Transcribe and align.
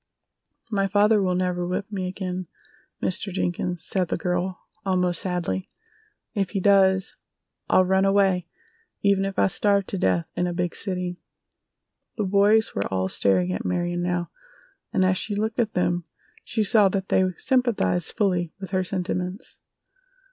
"My 0.71 0.87
father 0.87 1.21
will 1.21 1.35
never 1.35 1.63
whip 1.67 1.91
me 1.91 2.07
again, 2.07 2.47
Mr. 3.03 3.31
Jenkins," 3.31 3.85
said 3.85 4.07
the 4.07 4.17
girl, 4.17 4.61
almost 4.83 5.21
sadly. 5.21 5.69
"If 6.33 6.49
he 6.49 6.59
does 6.59 7.15
I'll 7.69 7.85
run 7.85 8.03
away, 8.03 8.47
even 9.03 9.25
if 9.25 9.37
I 9.37 9.45
starve 9.45 9.85
to 9.85 9.99
death 9.99 10.25
in 10.35 10.47
a 10.47 10.55
big 10.55 10.73
city." 10.73 11.19
The 12.17 12.23
boys 12.23 12.73
were 12.73 12.87
all 12.91 13.09
staring 13.09 13.53
at 13.53 13.63
Marion 13.63 14.01
now, 14.01 14.31
and 14.91 15.05
as 15.05 15.19
she 15.19 15.35
looked 15.35 15.59
at 15.59 15.75
them 15.75 16.03
she 16.43 16.63
saw 16.63 16.89
that 16.89 17.09
they 17.09 17.23
sympathized 17.37 18.17
fully 18.17 18.53
with 18.59 18.71
her 18.71 18.83
sentiments. 18.83 19.59